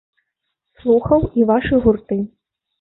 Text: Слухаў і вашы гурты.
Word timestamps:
Слухаў 0.79 1.29
і 1.43 1.47
вашы 1.53 1.75
гурты. 1.87 2.21